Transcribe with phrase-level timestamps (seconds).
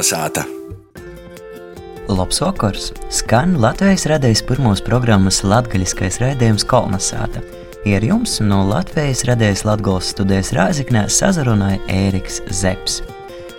[0.00, 0.46] Kalnasāta.
[2.08, 2.92] Labs vakars!
[3.10, 7.42] Skan Latvijas radijas pirmos programmas latgaļiskais raidījums Kolnasāta.
[7.84, 13.02] Ir jums no Latvijas radijas Latgales studijas Rāziknē sazarunāja Ēriks Zeps.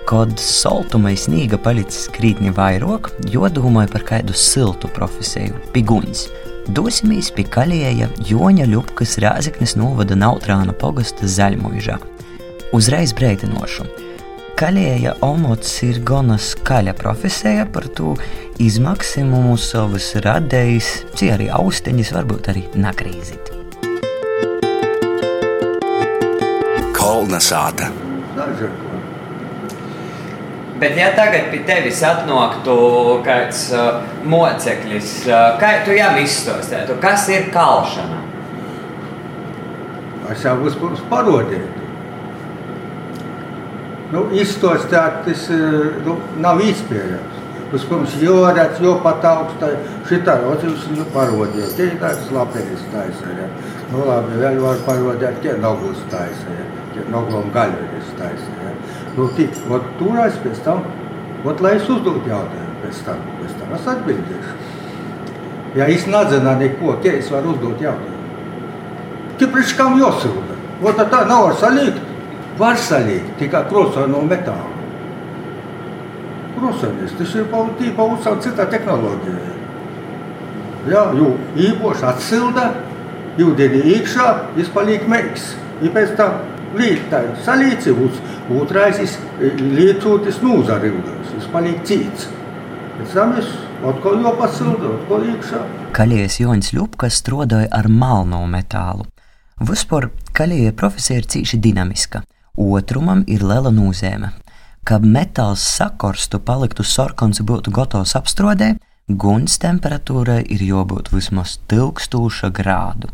[0.09, 6.27] Kad soltumai snīga palicis krītni vairāk, jo domāju par kādu siltu profesiju- piguņs.
[6.73, 12.01] Dosimies pie kalēja Joņa Ļupkas Rāziknes novada Nautrāna pogasta Zaļmuižā.
[12.73, 14.10] Uzreiz breidinošu.
[14.61, 18.11] Kalēja omots ir gana skaļa profesija, par to
[18.61, 23.49] izmaksimumu savas radējis, cī arī austiņas varbūt arī nakrīzīt.
[26.93, 27.89] Kolna sāta.
[30.77, 32.77] Bet, ja tagad pie tevis atnāktu
[33.25, 38.21] kāds uh, moceklis, uh, kā tu jau izstāstītu, kas ir kalšana?
[40.29, 41.80] Es jau vispirms parodīju.
[44.11, 47.37] Nu, izstāstīt, tas eh, nu, nav iespējams.
[47.71, 49.69] Vispirms jūras, jau pat augstai,
[50.09, 51.69] šitā otrus nu, parodīju.
[51.77, 53.47] Tie ir tāds lapējs taisa, ja.
[53.93, 56.67] Nu, labi, vēl var parodīt, tie nogus taisa, ja.
[56.91, 58.75] Tie noglam gaļveris taisa, ja.
[59.15, 60.83] Nu, tik, ot turās pēc tam,
[61.47, 64.59] ot lai es uzdot jautājumu pēc tam, pēc tam es atbildēšu.
[65.79, 68.19] Ja es nedzinu neko, tie es varu uzdot jautājumu.
[69.39, 70.59] Tie priekš kam jāsilda?
[70.83, 72.10] Ot tā nav var salikt.
[72.61, 74.69] Var salikt, tikai krosā no metāla.
[76.53, 79.53] Krosanis, tas ir pavisam cita tehnoloģija.
[80.91, 82.67] Jā, jo īpaši atsilda,
[83.39, 85.55] jūdeni iekšā, viņš paliek meiks.
[85.81, 86.37] Ja pēc tam
[86.77, 87.95] lītai salīci,
[88.61, 92.27] otrais lietotis nūzarīgās, viņš paliek cīts.
[92.99, 93.53] Pēc tam viņš
[93.89, 95.63] atkal jau pasilda, atkal iekšā.
[95.97, 99.09] Kaļies Joņs Ļupkas strādāja ar malno metālu.
[99.61, 102.21] Vispār kaļie profesija ir cīši dinamiska.
[102.57, 104.33] Otrumam ir liela nozīme.
[104.83, 108.73] Kad metāls sakorstu, paliktu sarkans, būtu gatavs apstrādē,
[109.07, 113.07] guns temperatūrai ir jābūt vismaz 1000 grādu.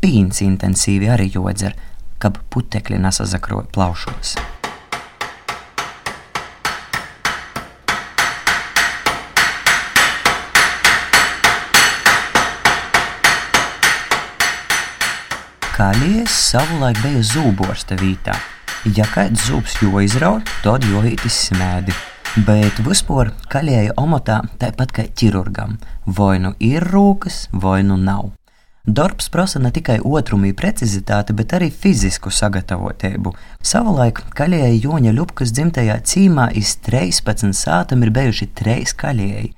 [0.00, 1.74] Pīns intensīvi arī jodzer,
[2.18, 4.38] kad putekļi nesazakroja plaušos.
[15.76, 18.38] Kālies savulaik bija zūborsta vītā.
[18.88, 21.92] Ja kāds zūps jo izrauj, tad jo ītis smēdi.
[22.46, 25.74] Bet vispār kaļēja omatā tāpat kā ķirurgam.
[26.06, 28.30] Vai nu ir rūkas, vai nu nav.
[28.88, 33.34] Darbs prasa ne tikai otrumī precizitāti, bet arī fizisku sagatavotību.
[33.60, 39.52] Savulaik kaļēja Joņa Ļupkas dzimtajā cīmā iz 13 sātam ir bijuši treis kaļēji.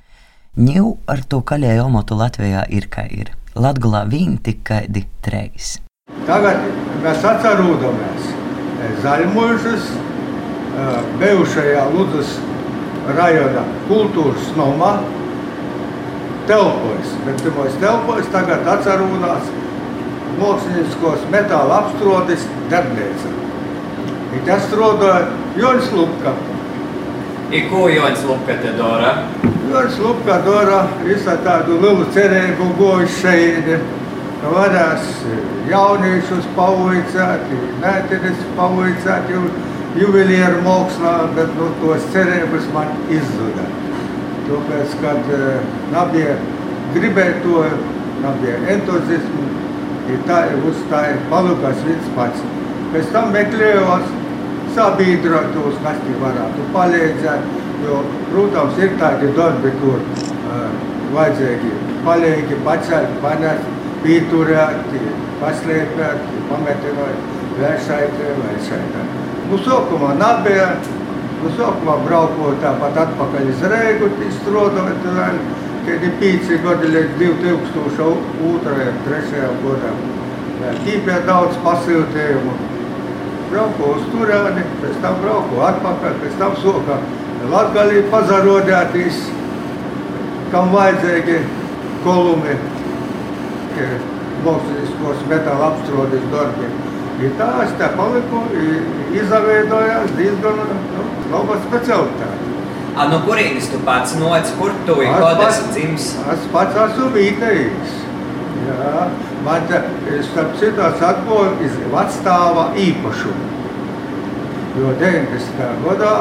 [0.58, 3.30] Ņū ar to kaļēju omatu Latvijā ir kā ir.
[3.54, 4.84] Latgulā viņi tikai
[5.22, 5.76] treis.
[6.26, 6.58] Tagad
[7.04, 8.41] mēs atcerūdamies
[9.02, 9.90] Zaļmužas,
[11.20, 12.36] bijušajā Ludas
[13.16, 14.92] rajona kultūras nomā
[16.46, 19.50] telpojas, bet pirmais telpojas tagad atcerūnās
[20.40, 23.32] māksliniskos metāla apstrodes darbnīca.
[24.32, 25.28] I tas strādāja
[25.60, 26.32] Joņs Lupka.
[27.52, 29.16] I ko Joņs Lupka te dara?
[29.68, 33.76] Joņs Lupka dara visu tādu lielu cerību gojuši
[34.42, 35.20] Varēs
[35.70, 37.44] jauniešus pavaicāt,
[37.78, 39.42] meitenes pavaicāt ju,
[40.00, 43.68] juvelieru mākslā, bet nu, tos cerības man izzuda.
[44.48, 46.34] Tāpēc, kad uh, nebija
[46.96, 47.60] gribēja to,
[48.24, 49.44] nebija entuziasmu,
[50.26, 52.42] tā ir uzstāja palūkas viens pats.
[52.92, 54.10] Pēc tam meklējos
[54.74, 57.46] sabiedrotos, kas tie varētu palīdzēt,
[57.86, 58.00] jo,
[58.32, 60.66] protams, ir tādi darbi, kur uh,
[61.14, 61.72] vajadzīgi
[62.02, 63.70] palīgi pacelt, panest,
[64.02, 65.00] pieturēti,
[65.40, 69.04] paslēpēti, pametināti, vēršaitē, vēršaitē.
[69.50, 70.68] Nu, sākumā nebija,
[71.42, 75.38] nu, sākumā braukot tāpat atpakaļ iz Reigu, strādājot vēl,
[75.86, 78.90] kad ir pīci gadi līdz 2002.
[79.06, 79.46] 3.
[79.62, 80.04] gadam.
[80.84, 82.54] Tīpē daudz pasiltējumu.
[83.52, 87.00] Brauko uz turēni, pēc tam brauko atpakaļ, pēc tam soka
[87.52, 89.24] Latgalī pazarodētīs,
[90.52, 91.40] kam vajadzīgi
[92.04, 92.54] kolumi
[94.42, 96.78] māksliniskos metāla apstrādes darbiem.
[97.22, 98.40] I tā es tā paliku,
[99.14, 102.30] izveidojās diezgan nu, laba specialitāte.
[102.92, 105.12] A, no kurienes tu pats noc, kur tu ir,
[105.46, 106.08] esi dzimis?
[106.34, 107.94] Es pats esmu vītējis.
[108.66, 109.06] Jā,
[109.46, 109.80] man te,
[110.28, 113.48] starp citās atboju iz vecstāva īpašumu.
[114.76, 115.72] Jo 90.
[115.86, 116.12] gadā,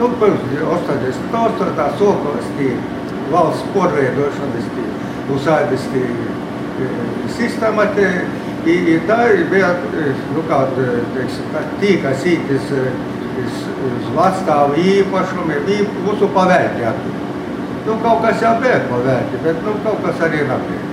[0.00, 0.42] nu, pirms
[0.78, 1.86] 88.
[1.98, 2.74] sokos tie
[3.32, 4.90] valsts porveidošanas tie,
[5.34, 6.04] uzsādes tie
[7.36, 8.08] sistēma tā
[9.50, 9.70] bija
[10.34, 13.62] nu, kāda, teiksim, tīka sītis uz,
[14.16, 15.70] vecstāvu īpašumiem,
[16.04, 17.24] mūsu pavēlti atpakaļ.
[17.86, 20.84] Nu, kaut kas jau bija pavēlti, bet nu, kaut kas arī nebija.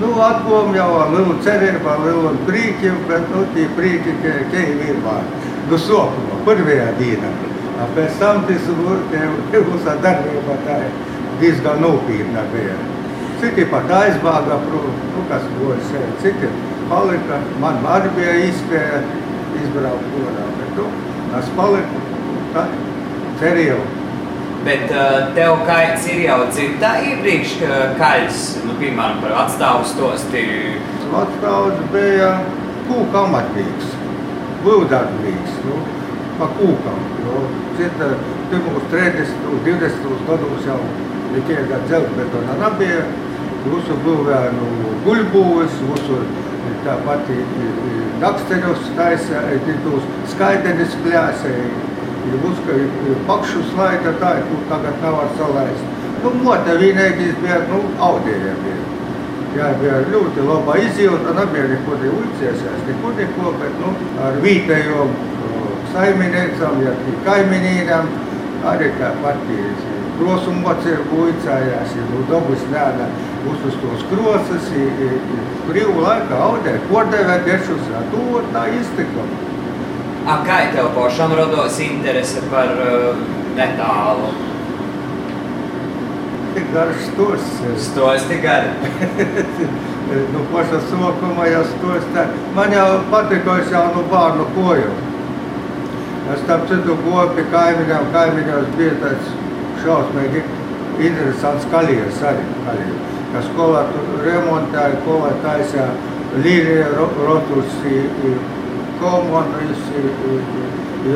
[0.00, 4.78] Nu, atgūm jau ar lielu cerību, ar lielu prīkiem, bet nu, tie prīki, ka keļi
[4.80, 5.28] vienmēr.
[5.70, 7.34] Nu, sokuma, pirmajā dienā.
[7.96, 10.80] Pēc tam tas mūsu darbība tā
[11.40, 12.74] diezgan nopietna bija.
[13.40, 14.80] Citi pat aizbāga nu,
[15.30, 16.48] kas goja šeit, citi
[16.90, 17.38] palika.
[17.62, 18.98] Man arī bija iespēja
[19.62, 20.84] izbraukt gorā, bet nu,
[21.38, 22.02] es paliku,
[22.52, 22.66] tā,
[23.40, 23.78] cerēju.
[24.66, 27.54] Bet uh, tev kāds ir jau dzimtā iepriekš
[27.96, 30.44] kaļs, nu, piemēram, par atstāvu stosti?
[31.22, 32.34] Atstāvs bija
[32.90, 33.96] kūka amatnieks,
[34.66, 35.80] būvdarbnieks, nu,
[36.36, 37.00] pa kūkam.
[37.24, 37.46] Nu,
[37.80, 38.12] cita,
[38.52, 39.32] pirmos 30,
[39.64, 40.78] 20 gados jau
[41.32, 43.02] nekie gadu dzelzbetona nebija.
[43.60, 44.68] Mūsu būvēja nu,
[45.04, 46.20] guļbūves, mūsu
[46.84, 47.28] tāpat
[48.20, 49.42] naksteņos taisa,
[49.84, 51.70] tos skaidenis pļāsēja.
[52.30, 52.76] Ir muska
[53.28, 55.98] pakšu slaida tā, kur tagad nevar salaist.
[56.20, 58.80] Nu, mote vienīgais bija, nu, audēja bija.
[59.56, 65.16] Jā, bija ļoti laba izjūta, nebija nekur uļciesies, nekur neko, bet, nu, ar vītējom
[65.94, 66.92] saimniecām, ja
[67.26, 68.12] kaiminīnām,
[68.70, 69.58] arī tā pati
[70.20, 73.08] krosumots ir uļcājās, nu, dabus nēna
[73.50, 74.68] uz tos krosas,
[75.68, 79.32] brīvu laikā audē, kordevē dešus, to tā iztikam.
[80.28, 83.20] A, kā tev pašam rados interese par uh,
[83.56, 84.34] metālu?
[86.54, 87.46] Tik garš stos.
[87.80, 88.68] Stos tik gari.
[90.34, 92.08] nu, paša sokuma jau stos.
[92.14, 92.26] Tā.
[92.56, 94.92] Man jau patika, es jau no bārnu koju.
[96.34, 99.30] Es tam citu goju pie kaimiņām, kaimiņos bija tāds
[99.84, 100.44] šausmīgi
[101.00, 102.46] interesants kalijas arī.
[102.66, 103.06] Kalijas.
[103.30, 103.84] Ka skolā
[104.24, 105.90] remontēja, skolā taisīja
[106.44, 107.76] līnija rotus
[109.00, 109.86] komunis,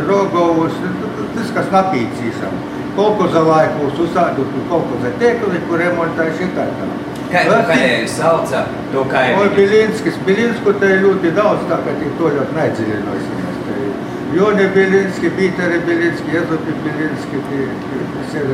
[0.09, 0.77] Rogovus,
[1.35, 2.55] tas, kas napīcīsam.
[2.97, 6.87] Kolkoza laikos uzsādot kolkoza tiekli, kur remontēja šitā tā.
[7.35, 8.63] Kā tu kādēļ sauca
[8.95, 9.43] to kaimiņu?
[9.43, 13.44] Oi, Bilinskis, Bilinsku te ļoti daudz, tā kā tik to ļoti nedziļinosimies.
[14.35, 17.43] Joni Bilinski, Pīteri Bilinski, Jezupi Bilinski,
[18.15, 18.49] tas ir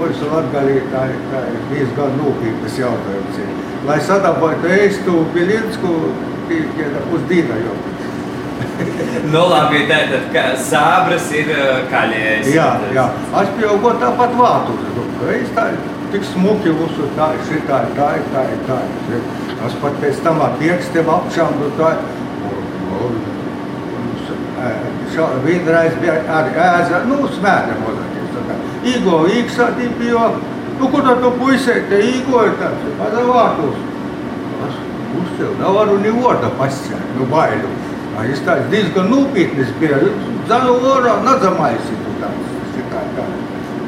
[0.00, 3.38] mūsu latgalī, tā, ir diezgan nūpīgas jautājums.
[3.86, 5.92] Lai sadabātu eistu Bilinsku,
[6.48, 7.76] tie pusdīna jau.
[9.32, 11.52] nu, labi, tātad, ka sābras ir
[11.92, 12.50] kaļējis.
[12.56, 12.66] Jā,
[12.96, 13.06] jā.
[13.42, 14.74] Es pieaugu tāpat vātu.
[15.36, 15.68] Es tā,
[16.12, 18.82] tik smuki uzsver tā, šitā, tā, tā, tā.
[19.70, 21.94] Es pat pēc tam ar piekstiem apšām, nu tā.
[25.16, 28.16] Arī ēza, nu, smēra mazliet.
[28.86, 30.28] Īgo, īksā bija,
[30.78, 33.80] nu, kur tu puisē, te īgo ir tāds, padavātos.
[34.66, 34.76] Es
[35.22, 37.72] uzcēlu, nevaru ni vorda pasciēt, nu, baidu.
[38.24, 39.98] Es tāds diezgan nopietnis bija.
[40.48, 42.54] Zanu orā nadzamaisit tāds.
[42.92, 43.26] Tā, tā,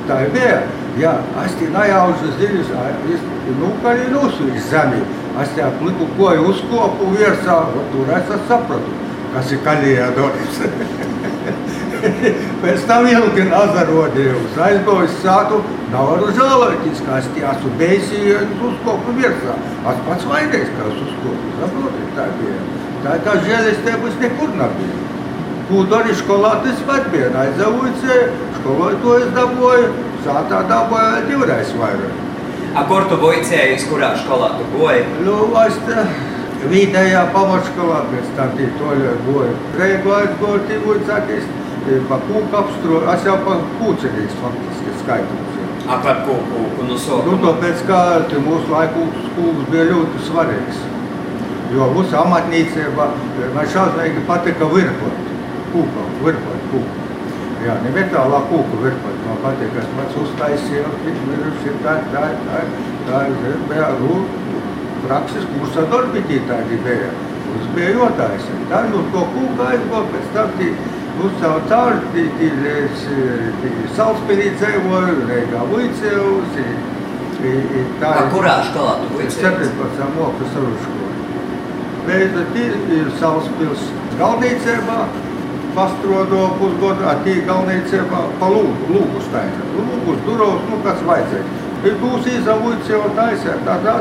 [0.08, 0.58] tā ir bija.
[0.98, 1.12] Jā,
[1.44, 2.72] es tie najaužu ziļus,
[3.14, 3.26] es
[3.60, 5.04] nu, kā arī nosu iz zemi.
[5.38, 7.60] Es tie pliku koju uzkopu virsā,
[7.92, 8.96] tur es sapratu,
[9.36, 10.64] kas ir kaļiedors.
[12.62, 14.56] Pēc tam ilgi nazarodījums.
[14.68, 15.60] Aizgājis sātu,
[15.92, 19.56] nevaru žēlēties, ka es tie esmu bēsījies uzkopu virsā.
[19.92, 21.52] Es pats vainīgs, ka es uzkopu.
[21.60, 22.62] Saproti, tā bija.
[23.04, 25.04] Tā kā žēlestības nekur nebija.
[27.12, 27.28] Bija.
[27.42, 28.14] Aizdevusi,
[28.56, 29.90] skolai to es dabūju,
[30.24, 32.24] sātā dabūju divreiz vairāk.
[32.76, 35.04] A kur tu voicējies, kurā skolā tu goji?
[35.26, 36.02] Nu, es te
[36.72, 39.54] vidējā pamatskolā, pēc tam tī toļā goju.
[39.78, 41.46] Reigu aizgoju, tī voicāties,
[42.08, 45.56] pa kūku apstro, es jau pa kūcenīs faktiski skaitos.
[45.88, 47.36] A par kūku, nu sokumu?
[47.36, 48.00] Nu, tāpēc, ka
[48.44, 50.82] mūsu laiku kūks bija ļoti svarīgs.
[51.72, 53.10] Jo mūsu amatniecība
[53.54, 55.22] man šausmīgi patika virpot.
[55.72, 57.06] Kūka, virpot kūku.
[57.64, 59.16] Jā, ne metālā kūku virpot.
[59.24, 60.92] Man patīk, kas pats uztaisīja,
[61.62, 62.60] šī tā, tā, tā,
[63.08, 63.24] tā,
[63.70, 63.88] bija
[65.06, 67.10] prakses kursa darbitī tādi bija.
[67.48, 68.46] Mums bija jotais.
[68.68, 70.54] Tā, nu, to kūku aizgo, pēc tam
[71.18, 72.52] tī, uz savu cauri, tī, tī,
[73.62, 76.62] tī, Salspilī dzīvoju, Reigā Vuicevus.
[78.02, 79.74] A kurā skolā tu voicējies?
[79.74, 80.08] 17.
[80.16, 81.08] moku savu skolu
[82.08, 83.82] beidzot ir savas pils
[84.18, 84.98] galvnīcībā,
[85.76, 89.66] pastrodo pusgodu, atī galvnīcībā pa lūgu, lūgu staina.
[89.76, 91.44] Lūgus duros, nu kas vajadzēja.
[91.86, 93.98] Ir būs izavots jau taisē, tādā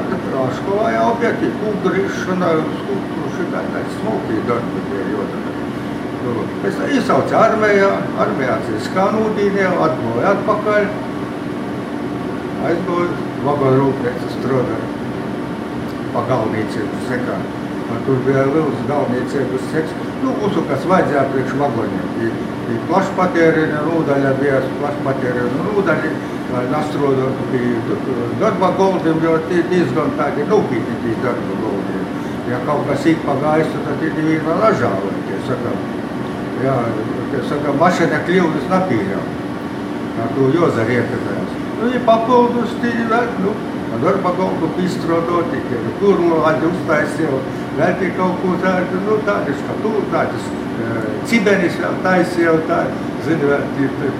[0.61, 5.56] skolā jau tie kūgrišana, skulptūra, šitā tāds smokī darbi bija ļoti.
[6.63, 7.91] Pēc tam iesauca armijā,
[8.23, 8.57] armijā
[8.87, 10.87] skanūdīnē, atgoja atpakaļ,
[12.67, 13.09] aizgoja
[13.45, 14.95] vagonu rūpniecības strādāja
[16.13, 17.37] pa galvnīcību sekā.
[17.87, 19.93] Man tur bija liels galvniecības seks.
[20.23, 22.07] Nu, mūsu, kas vajadzēja priekš vagoniem.
[22.25, 22.31] I,
[22.73, 26.15] i plašpatērina nūdaļa bija plašpatērina nūdaļa.
[26.71, 27.73] Nastrodot pie
[28.39, 32.07] darba goldiem, jo tie diezgan tādi nopietni tie darba goldiem.
[32.47, 35.75] Ja kaut kas ik pa gaisu, tad ir divi ražāli, tie saka.
[36.57, 38.69] Tie saka, mašana kļūdas.
[40.17, 41.57] Jā, to Jozar iekatājās.
[41.77, 42.93] Nu, ja papildus tie,
[43.43, 43.51] nu,
[44.01, 47.41] darba goldu izstrādāt, tikai tur lādi uztaisīja,
[47.77, 50.49] vēl tik kaut ko tādu, nu, tādas, kā tu, tādas
[51.29, 52.81] cibenis vēl taisīja, tā,
[53.27, 54.11] zini, vēl tie,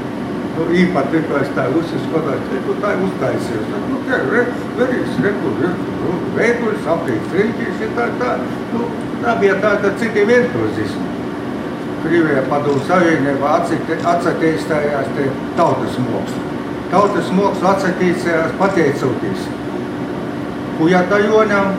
[0.60, 3.84] nu, īpat tikai es tā uzskatās, ka tu tā uztaisīja.
[3.90, 8.34] Nu, tā, re, verīs, reku, nu, veidojas, aptīks, riņķis, tā, tā,
[8.76, 8.90] nu,
[9.26, 11.17] tā bija tāda citi virtuozismi.
[12.04, 13.54] Krievijā padomu savienībā
[14.14, 16.44] atsatīstājās te tautas mākslu.
[16.92, 19.48] Tautas mākslu atsatīstājās pateicoties
[20.78, 21.74] Kujatajonam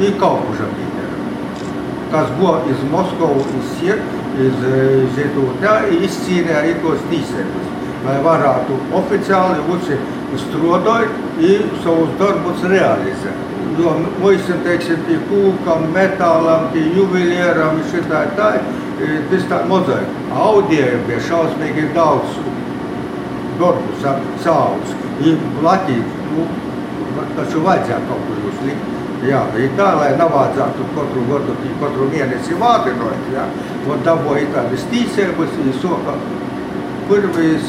[0.00, 1.04] i Kaupžapītē.
[2.12, 4.00] Kas buvo iz Moskovu, iz Siek,
[4.40, 4.64] iz
[5.16, 7.70] Zietūtē, izcīnīja arī tos tīsēkus,
[8.06, 9.98] lai varētu oficiāli uci
[10.40, 11.12] strādāt
[11.52, 13.48] un savus darbus realizēt.
[13.78, 18.50] Jo mums, teiksim, tie kūkam, metālam, tie juvelieram, šitā tā,
[19.30, 20.26] tas tā mozaika.
[20.46, 22.38] Audijai bija šausmīgi daudz
[23.60, 24.96] darbu sauc.
[25.62, 26.46] Latvija, nu,
[27.36, 28.88] taču vajadzētu kaut kur jūs likt.
[29.22, 29.44] Jā,
[29.78, 33.44] tā, lai nevajadzētu katru gadu, katru mēnesi vādinot, jā,
[33.86, 36.16] un dabūja tādas tīsēbas, un soka,
[37.06, 37.68] pirmais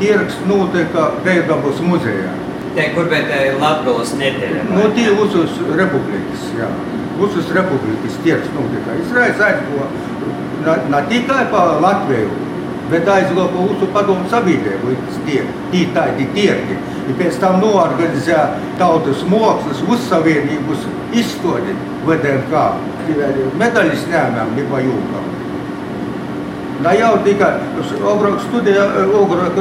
[0.00, 2.32] tirgs notika Veidabas muzejā.
[2.74, 4.64] Te, kur bija te Latgolas nedēļa?
[4.72, 6.72] Nu, tie uzus republikas, jā.
[7.22, 8.98] Uzus republikas tirgs notika.
[9.04, 9.86] Izraels aizgo
[10.90, 12.30] ne tikai pa Latviju,
[12.90, 16.80] bet aizgo pa Usu padomu sabiedrību, tie tādi tirgi.
[17.04, 18.44] Ja pēc tam noorganizēja
[18.80, 21.74] tautas mākslas uzsavienības izstādi
[22.06, 22.62] VDNK.
[23.60, 25.32] Medaļas ņēmām, bija jūkam.
[26.84, 27.52] Ne jau tikai
[28.12, 28.86] Ogrāk studijā,
[29.20, 29.60] Ogrāk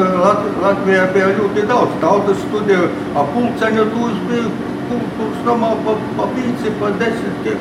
[0.63, 4.47] Latvijā bija ļoti daudz tautas studiju, a pulceņu tūs bija
[4.87, 7.51] kultūras namā pa, pa pīci, pa desmit,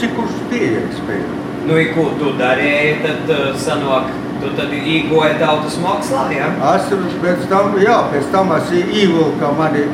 [0.00, 1.43] cik kurš tie spēja.
[1.64, 4.10] Nu, ja ko tu darīji, tad uh, sanāk,
[4.42, 6.50] tu tad īgoji tautas mākslā, jā?
[6.74, 6.90] Es
[7.22, 9.86] pēc tam, jā, pēc tam es īvilka mani,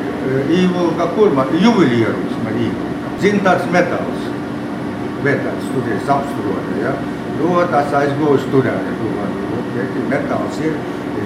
[0.51, 3.13] īvilka kur man, juvelierus man īvilka.
[3.23, 4.27] Zin tāds metāls,
[5.23, 6.91] metāls, studijas apstroda, jā.
[7.39, 10.75] Nu, tas aizgoju studēt, domāju, ja, metāls ir,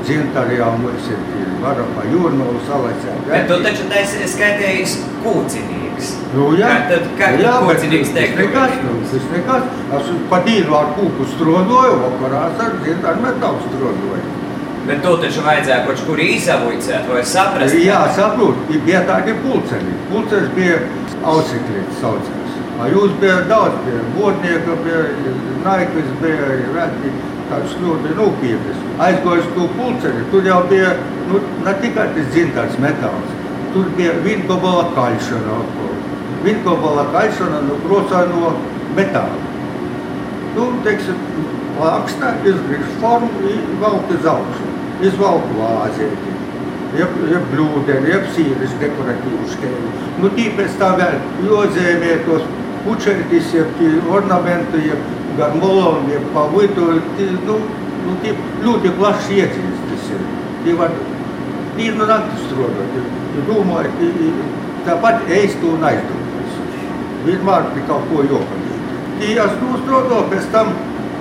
[0.03, 1.19] dzintari jau mums ir,
[1.63, 3.25] varam pa jūrnolu salecēt.
[3.29, 6.13] Bet tu taču taisi skaitējis kūcinīgs.
[6.35, 9.69] Nu, jā, Kā tad, kā jā, bet tas nekas, nu, tas nekas.
[9.99, 14.23] Es pa dīnu ar kūku strodoju, vakarās ar dzintaru metālu strodoju.
[14.85, 17.77] Bet tu taču vajadzēja kaut kur īsavujcēt vai saprast.
[17.81, 19.95] Jā, saprot, bija tādi pulceni.
[20.11, 20.81] Pulcenis bija
[21.25, 22.59] ausiklīts saucās.
[22.75, 25.33] A jūs bija daudz, bija vodnieka, bija
[25.63, 27.13] naiklis, bija reti,
[27.49, 28.83] tāds ļoti nopietnis.
[29.05, 30.93] Aizgājis to pulceni, tur jau bija,
[31.29, 33.33] nu, ne tikai tas dzintars metāls,
[33.73, 35.59] tur bija vingobala kaļšana.
[36.45, 38.55] Vingobala kaļšana, nu, procā no
[38.97, 39.41] metāla.
[40.55, 41.19] Nu, teiksim,
[41.75, 44.71] plākstā izgriež formu, valk uz augšu,
[45.03, 46.33] izvalku vāzēti.
[46.95, 49.89] Jeb, jeb blūdeni, jeb sīris dekoratīvu skēli.
[50.21, 52.45] Nu, tī pēc tā vēl jozēmē tos
[52.85, 55.09] pučētis, jeb tī ornamenti, jeb
[56.54, 56.86] vidu,
[57.18, 57.58] tī, nu,
[58.06, 60.22] nu, tī ļoti plašs iecīs tas ir.
[60.63, 60.94] Tī var
[61.75, 63.00] dienu nakti strodot,
[63.36, 64.30] ja domāju, tī,
[64.88, 66.60] tāpat ēst un aizdomās.
[67.25, 68.92] Vienmēr pie kaut ko jopanīt.
[69.20, 70.72] Tī es nostrodo pēc tam,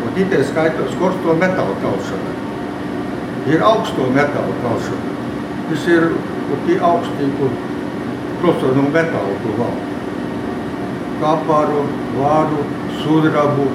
[0.04, 2.33] un te skaitos korsto metālu kalšana.
[3.50, 5.14] Ir augsto metālu kalšana.
[5.71, 6.11] Tas ir
[6.66, 7.50] tie augstī, kur
[8.42, 9.90] prosto no metāla tu valda.
[11.23, 11.85] Kaparu,
[12.18, 12.64] vāru,
[13.00, 13.68] sudrabu,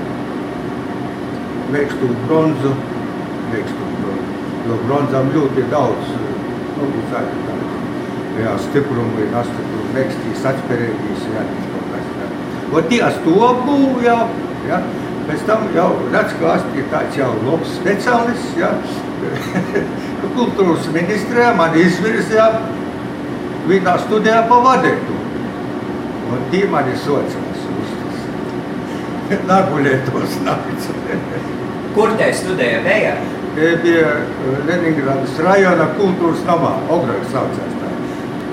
[1.74, 2.74] mēkstu bronzu,
[3.54, 4.38] mēkstu bronzu.
[4.68, 6.14] Jo bronzam ļoti daudz,
[6.78, 7.68] nu, tādu tādu.
[8.40, 12.28] Jā, stiprumu ir nastiprumu, mēkstīs, atspērēgīs, jā, kaut kas tā.
[12.72, 13.02] O tie
[13.66, 14.18] būv, jā,
[14.70, 14.82] jā.
[15.30, 18.72] Pēc tam jau redz, ka asti ir tāds jau labs speciālists, jā.
[20.38, 22.48] Kultūras ministrē man izvirzīja
[23.70, 25.20] vienā studijā pa vadētu.
[26.30, 29.40] Un tie mani sociās uz tas.
[29.50, 30.92] Nagulētos nakts.
[31.96, 33.14] Kur te studēja vējā?
[33.56, 34.10] Tie bija
[34.68, 37.94] Leningradas rajona kultūras namā, Ogrāk saucās tā.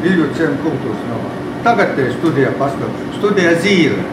[0.05, 1.33] Viļuciem kultūras namā.
[1.67, 2.95] Tagad te studijā pastāv.
[3.19, 4.05] Studijā Zīle.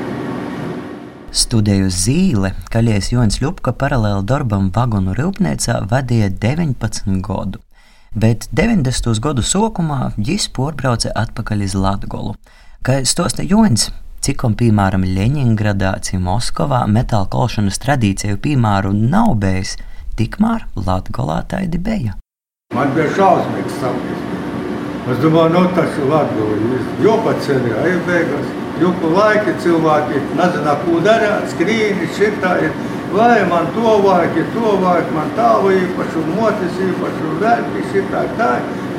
[1.33, 7.63] Studēju zīle, kaļies Joņs Ļupka paralēli darbam vagonu rūpniecā vadīja 19 gadu.
[8.13, 9.17] Bet 90.
[9.23, 12.35] gadu sākumā viņš porbrauca atpakaļ uz Latgolu.
[12.85, 13.87] Kā stosta Joņs,
[14.23, 19.75] cik un, piemēram, Ļeņingradā, Cimoskovā metāla kolšanas tradīciju piemēru nav bijis,
[20.19, 22.15] tikmēr Latgolā taidi bija.
[22.73, 24.21] Man bija šausmīgs sapnis.
[25.11, 26.85] Es domāju, nu, tas ir Latvijas.
[27.03, 28.51] Jo pat ceļā ir beigās.
[29.01, 32.73] Pa laiki cilvēki nezina, ko darīt, skrīni, šitā ir.
[33.13, 38.53] Vai man to vajag, to vajag, man tālu īpašu, motis īpašu, vērti, šitā tā.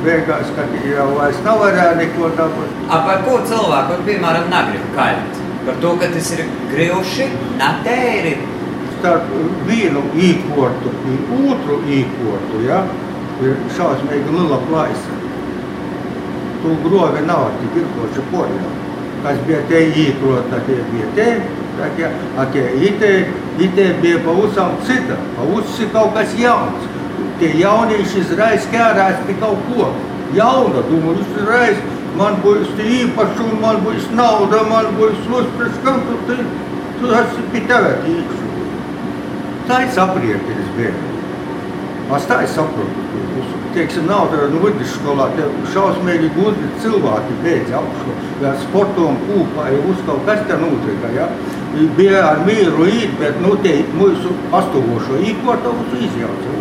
[0.04, 2.76] Beigās, kad jau vairs nav varēja neko dabūt.
[2.92, 5.40] Par ko cilvēku, piemēram, negrib kaļt?
[5.64, 7.28] Par to, ka tas ir grūši,
[7.58, 8.36] netēri.
[8.98, 9.34] Starp
[9.68, 12.84] vienu īkortu un otru īkortu, ja,
[13.42, 15.20] ir šausmīgi liela plaisa
[16.64, 18.68] tu grovi nav tik ilgoši porjā.
[19.24, 21.28] Te bija te,
[21.78, 23.12] takie, a tie ite,
[23.58, 25.16] ite bija pavisam cita,
[25.92, 26.90] kaut kas jauns.
[27.40, 29.88] Tie jaunieši izrais kērās pie kaut ko
[30.36, 31.80] jauna, domāju, izrais,
[32.18, 36.38] man būs īpašumi, man būs nauda, man būs uzpēc, kam tu, tu,
[37.00, 38.52] tu esi pie tevi tīkšu.
[39.68, 40.94] Tā ir sapriekties bija.
[42.14, 43.08] Es tā saprotu,
[43.74, 49.68] teiksim, nav tāda nu, vidusskolā, tie šausmīgi gudri cilvēki beidz augšu, ja sporto un kūpā,
[49.72, 51.28] ja uz kaut kas te notika, ja.
[51.98, 56.54] Bija ar mīru īt, bet, nu, te mūsu pastovošo īkortavusu izjauca.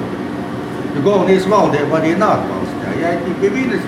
[0.96, 3.86] Galvenais valdība arī nākvalstā, ja, tikai vīnes.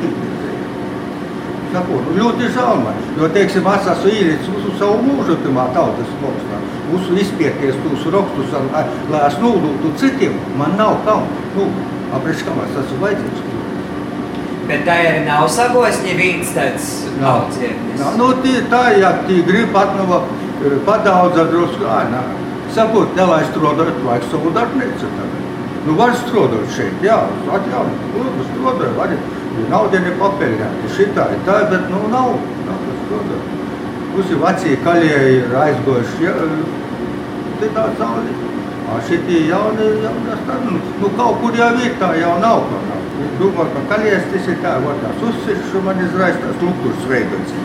[1.74, 6.13] Saku, nu, ļoti žēl man, jo, teiksim, es esmu īrīts uz savu mūžu pirmā tautas
[6.22, 6.62] valstā,
[6.96, 8.53] uz izpieties tos rakstus,
[9.12, 11.25] lai es nūdūtu citiem, man nav kam.
[11.58, 11.67] Nu,
[12.81, 13.45] Esmu vajadzīgs.
[14.65, 16.88] Bet tā arī nav sagojis, ja viens tāds
[17.21, 18.01] audzēknis.
[18.17, 20.24] Nu, tī, tā, ja tī grib atnava
[20.88, 22.24] padaudza drusku, ā, nā.
[22.74, 25.43] Sakot, nelaist strādāt, vajag savu darbnīcu tagad.
[25.85, 27.19] Nu, var strādāt šeit, jā,
[27.59, 32.33] atjaunot, labi strādāt, var, ja nauda nepapeļņāta, šitā ir tā, bet, nu, nav,
[32.65, 33.53] nav kas strādāt.
[34.15, 36.35] Visi vecie kaļieji ir aizgojuši, jā,
[37.62, 38.44] te tā cauri.
[38.85, 43.00] Šitie jauni, jaunas, nu, nu, kaut kur jau ir tā, jau nav kā nav.
[43.25, 47.55] Es domāju, ka kaļies tas ir tā, var tās uzsiršu, man izraisa tās struktūras veidots.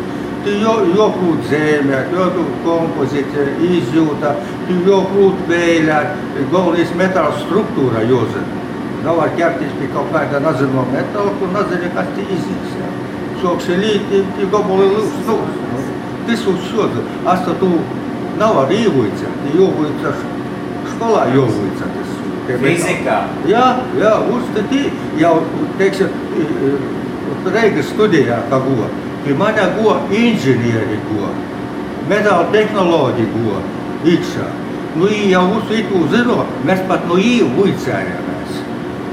[0.47, 4.33] Tu jo, joprūt zēmē, joprūt kompozīcija, izjūta,
[4.65, 6.17] tu joprūt vēļāt,
[6.55, 8.65] galvenais metāla struktūra jāzina.
[9.05, 12.75] Nav var ķerties pie kaut kāda nezinu metāla, kur nezinu, kas te izies.
[12.81, 12.91] Ja.
[13.45, 15.39] Sokši līti, ti goboli lūs, nu,
[16.27, 17.07] tas uzsjoda.
[17.37, 17.75] Asta tu
[18.41, 20.19] nav ar īvuicā, ti jūvuicā
[21.01, 22.17] skolā jāuzlicaties.
[22.61, 23.19] Fizikā?
[23.49, 24.89] Jā, jā uzstatī,
[25.21, 25.37] jau,
[25.79, 26.11] teiksim,
[27.47, 28.89] Reigas studijā, kā go,
[29.25, 31.31] pie manā go inženieri go,
[32.11, 33.61] metāla tehnoloģi go,
[34.05, 34.49] iekšā.
[34.99, 38.59] Nu, jau uz itu zino, mēs pat no īju uicējāmies.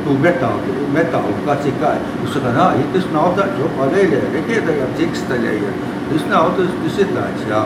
[0.07, 1.93] Tu metālu, metālu, kāds ir kā.
[2.23, 5.83] Jūs saka, nā, tas nav tāds, jo pavēļē, rekiedējām dzikstaļējiem.
[6.07, 7.61] Tas nav tas, tas ir tāds, jā.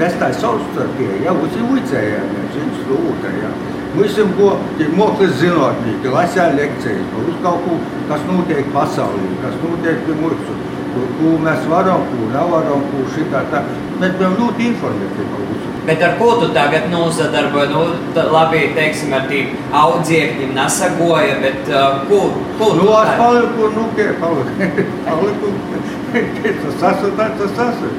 [0.00, 3.52] Mēs tā savstarpēji, jā, uz ir uicējāmies, viens jā.
[3.92, 7.74] Visam, ko tie mākslas zinātnieki lasīja lekcijas, uz kaut ko,
[8.08, 10.54] kas notiek pasaulī, kas notiek pie mūsu,
[11.18, 13.60] ko mēs varam, ko nevaram, ko šitā tā.
[14.00, 15.74] Mēs bijām ļoti informēti par visu.
[15.86, 17.68] Bet ar ko tu tagad nozadarboji?
[17.74, 17.82] Nu,
[18.32, 22.22] labi, teiksim, ar tiem audziekņiem nesagoja, bet uh, ko,
[22.60, 24.70] ko nu, tu es paliku, nu, kie, paliku,
[25.08, 25.52] paliku,
[26.14, 27.92] tas esmu, tas esmu.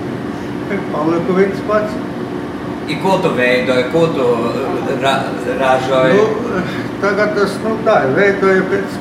[0.94, 2.02] Paliku viens pats.
[2.88, 4.28] I ko tu veidoji, ko tu
[5.02, 5.14] ra
[5.60, 6.18] ražoji?
[6.18, 6.64] Nu,
[7.02, 8.98] tagad tas nu, tā ir veidoja pēc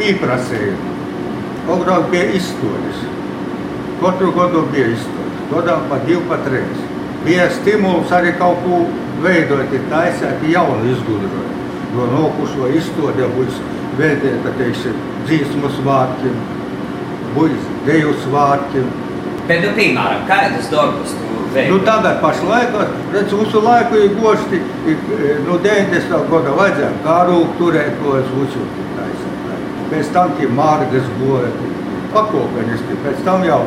[0.00, 0.94] pieprasījuma.
[1.70, 3.04] Agrāk bija izstādes.
[4.00, 5.44] Katru gadu bija izstādes.
[5.52, 6.82] Gadām pa divu, pa trīs.
[7.24, 8.82] Bija stimuls arī kaut ko
[9.22, 11.46] veidot, taisīt jaunu izgudrojumu.
[11.94, 13.62] Jo nokušo izstāde būs
[13.98, 16.36] veltīta, teiksim, dzīsmu svātkiem,
[17.34, 18.86] būs deju svātkiem.
[19.46, 22.74] Bet, nu, piemēram, kādus darbus tu Nu, tagad pašlaik,
[23.10, 24.60] redz, mūsu laiku ir gošti,
[25.48, 26.12] no 90.
[26.30, 29.48] gada vajadzēja kārūku turēt, ko es uzjūtu taisīt.
[29.90, 31.50] Pēc tam tie mārgas goja,
[32.12, 33.64] pakopeniski, pēc tam jau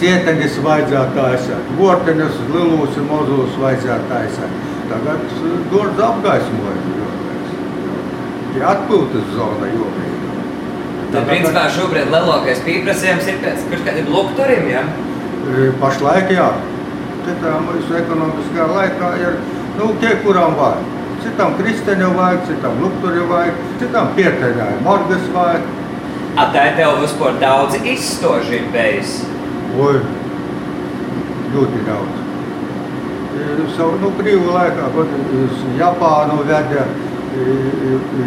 [0.00, 4.58] cietenis vajadzēja taisīt, vortenis, lilūs un mozūs vajadzēja taisīt.
[4.90, 5.22] Tagad
[5.70, 6.82] dārds apgaismoja.
[8.50, 10.34] Tie atpūtas zona jomīga.
[11.14, 14.84] Tad, principā, šobrīd lielākais pieprasījums ir pēc kādiem lukturiem, ja?
[15.78, 16.50] Pašlaik, jā
[17.30, 19.36] katrā mūsu ekonomiskā laikā ir
[19.78, 20.86] nu, tie, kurām vajag.
[21.20, 25.68] Citam kristeņu vajag, citam luktuļu vajag, citam pieteļāju morgas vajag.
[26.40, 29.18] A tā ir tev vispār daudz izstoži ir bijis?
[29.78, 30.00] Oi,
[31.54, 32.16] ļoti daudz.
[33.76, 36.86] Savu, nu, brīvu laikā, kad uz Japānu veda,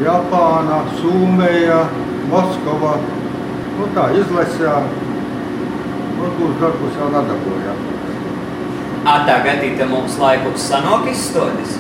[0.04, 1.82] Japāna, Sūmeja,
[2.32, 2.94] Moskova,
[3.80, 4.88] nu tā izlasījām,
[6.22, 7.93] varbūt darbus jau nedabūjām.
[9.04, 11.76] Tagad ir mums laikus sanāk izstādes.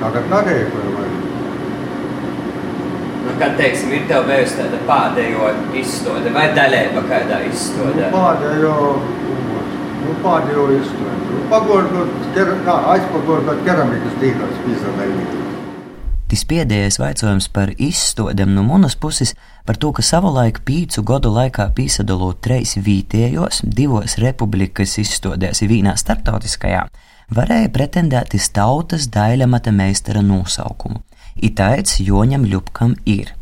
[0.00, 1.06] Tagad nerēkoju vai.
[3.26, 8.10] Nu, kad, teiksim, ir tev bijusi tāda pēdējo izstāde vai daļēba kādā Nu, izstādē?
[8.14, 8.74] pēdējo,
[10.02, 11.28] nu, pēdējo izstādi.
[11.34, 15.47] Nu, pagordot, ker, nā, aizpagordot keramikas dīgās pīzadēļīgi.
[16.28, 19.32] Tas pēdējais jautājums par izstādēm no manas puses
[19.64, 26.84] par to, ka savulaik pīcu gadu laikā piesadalot treis vietējos, divos republikas izstādēs, vienā starptautiskajā,
[27.32, 31.00] varēja pretendēt uz tautas daļamata meistara nosaukumu.
[31.48, 33.37] Itāits Joņam Ļupkam ir.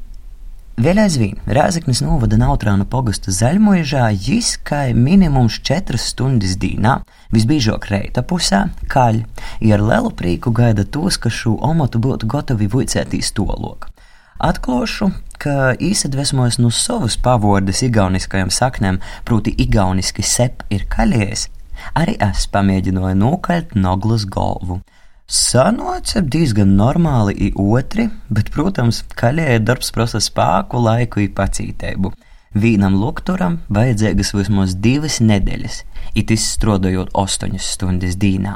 [0.77, 6.99] Vēl aizvien Rāzaknis novada Nautrāna pogastu zaļmožā, jis kā minimums 4 stundas dīnā,
[7.33, 9.23] visbiežāk reita pusē, kaļ,
[9.65, 13.89] ir lielu prieku gaida tos, ka šo omatu būtu gatavi vicētīs tolok.
[14.37, 15.09] Atklāšu,
[15.41, 21.49] ka īsadvesmojas no savas pavordas igauniskajam saknēm, proti, igauniski sep ir kaļies,
[21.97, 24.83] arī es pamēģināju nokaļt noglas galvu.
[25.27, 32.13] Sanāca diezgan normāli i otri, bet, protams, kaļēja darbs prasa spēku, laiku un pacītību.
[32.55, 35.81] Vīnam lukturam vajadzīgas vismaz divas nedēļas,
[36.15, 38.55] it izstrādājot astoņas stundas dīnā.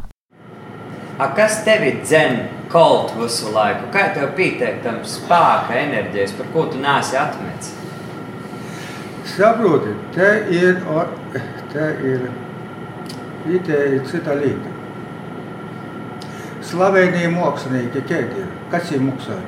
[1.18, 2.38] A, kas tevi dzen
[2.70, 3.90] kaut visu laiku?
[3.90, 7.74] Kā tev pieteikt tam spēka, enerģijas, par ko tu nāsi atmetis?
[9.34, 10.84] Saproti, te ir,
[11.74, 12.28] te ir,
[13.66, 14.79] te ir cita lieta.
[16.70, 18.50] Slavenie mākslinieki, kādi ir?
[18.70, 19.38] Kas ir maksā?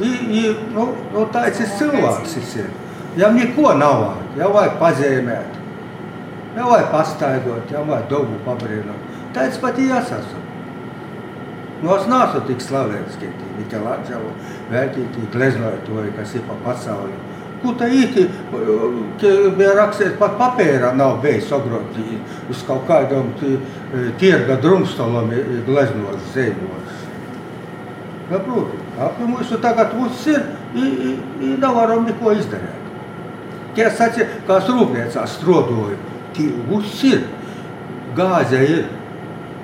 [0.00, 0.42] I, i,
[0.74, 2.36] nu, nu, tāds ir cilvēks.
[2.60, 2.72] Ir.
[3.16, 5.60] Ja neko nav, jau vajag pazīmēt,
[6.56, 9.14] jau vajag pastaigāt, jau vajag dabu pabrīnot.
[9.36, 10.42] Tāds pat es esmu.
[11.82, 14.30] Nu, es neesmu tik slavēts, kā tie Mikelāģevo,
[14.72, 17.16] vērtīgi gleznotāji, kas ir pa pasauli.
[17.62, 18.26] Ko tā īsti
[19.56, 22.18] bija rakstīts, pat papīrā nav bijis sagroti
[22.52, 23.58] uz kaut kādam tī-
[24.20, 25.30] tirga drumstolam
[25.66, 26.98] gleznotas zēņos.
[28.28, 30.42] Saprotu, apli mūsu tagad viss ir,
[30.74, 31.14] i,
[31.62, 32.84] nevaram neko izdarīt.
[33.76, 35.96] Tie sacīja, kā es rūpniecā strodoju,
[36.36, 37.24] tie viss ir,
[38.16, 38.86] gāze ir.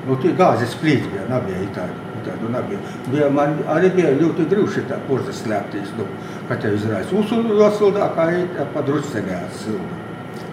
[0.06, 2.11] Nu, tie gāzes plīti bija, nebija itāļu.
[2.26, 2.80] Tādu nebija.
[3.12, 3.30] bija.
[3.32, 6.06] Man arī bija ļoti grūti tā kurza slēpties, nu,
[6.48, 7.12] kad te izrādās.
[7.12, 10.00] Uzsildā, kā ir padrucenējās silda.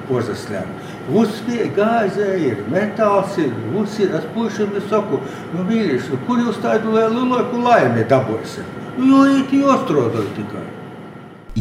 [0.09, 0.87] Kurza slēpt.
[1.09, 4.01] Viss bija gāze ir, metāls ir, viss.
[4.01, 5.21] Es pušiem saku,
[5.53, 8.77] nu, vīrieši, nu, kur jūs tādu lielāku laimi dabūsiet?
[8.99, 10.65] Jo it jostrodoju tikai.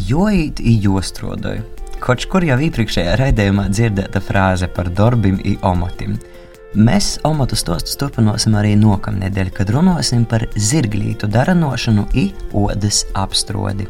[0.08, 1.62] Joīt i jostrodoju.
[2.02, 6.16] Kaut kur jau iepriekšējā raidījumā dzirdēta frāze par darbim i omotim.
[6.78, 13.88] Mēs omatu stostus turpināsim arī nākamnedēļ, kad runāsim par zirglītu daranošanu i odas apstrodi.